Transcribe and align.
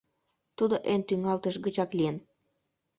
Тудо 0.57 0.75
эн 0.93 1.01
тӱҥалтыш 1.07 1.55
гычак 1.65 1.89
лийын? 1.97 2.17